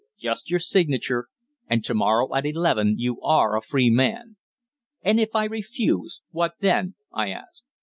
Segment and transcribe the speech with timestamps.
[0.17, 1.27] Just your signature,
[1.67, 4.35] and to morrow at eleven you are a free man."
[5.03, 7.65] "And if I refuse, what then?" I asked.